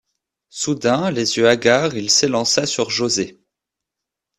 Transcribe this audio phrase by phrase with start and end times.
[0.49, 3.39] Soudain, les yeux hagards, il s’élança sur José